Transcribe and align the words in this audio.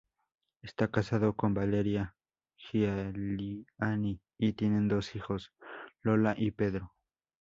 Está 0.63 0.87
casado 0.89 1.35
con 1.35 1.53
Valeria 1.53 2.15
Giuliani 2.57 4.19
y 4.39 4.53
tienen 4.53 4.87
dos 4.87 5.15
hijos, 5.15 5.53
Lola 6.01 6.33
y 6.35 6.49
Pedro. 6.49 6.95